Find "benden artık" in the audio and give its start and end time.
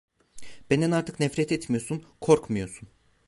0.69-1.19